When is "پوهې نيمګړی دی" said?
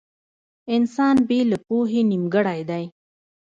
1.67-2.85